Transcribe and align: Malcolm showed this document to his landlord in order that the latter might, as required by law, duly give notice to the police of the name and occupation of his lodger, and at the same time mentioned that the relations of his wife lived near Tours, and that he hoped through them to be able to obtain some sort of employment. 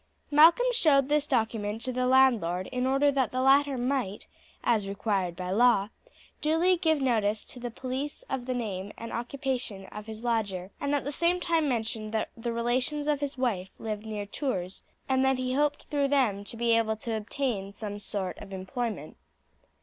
Malcolm 0.31 0.65
showed 0.71 1.09
this 1.09 1.27
document 1.27 1.79
to 1.79 1.91
his 1.93 2.03
landlord 2.07 2.65
in 2.71 2.87
order 2.87 3.11
that 3.11 3.31
the 3.31 3.39
latter 3.39 3.77
might, 3.77 4.25
as 4.63 4.87
required 4.87 5.35
by 5.35 5.51
law, 5.51 5.89
duly 6.41 6.75
give 6.75 6.99
notice 6.99 7.45
to 7.45 7.59
the 7.59 7.69
police 7.69 8.23
of 8.27 8.47
the 8.47 8.53
name 8.55 8.91
and 8.97 9.13
occupation 9.13 9.85
of 9.91 10.07
his 10.07 10.23
lodger, 10.23 10.71
and 10.81 10.95
at 10.95 11.03
the 11.03 11.11
same 11.11 11.39
time 11.39 11.69
mentioned 11.69 12.11
that 12.13 12.29
the 12.35 12.51
relations 12.51 13.05
of 13.05 13.19
his 13.19 13.37
wife 13.37 13.69
lived 13.77 14.03
near 14.03 14.25
Tours, 14.25 14.81
and 15.07 15.23
that 15.23 15.37
he 15.37 15.53
hoped 15.53 15.83
through 15.83 16.07
them 16.07 16.43
to 16.45 16.57
be 16.57 16.75
able 16.75 16.95
to 16.95 17.13
obtain 17.15 17.71
some 17.71 17.99
sort 17.99 18.39
of 18.39 18.51
employment. 18.51 19.17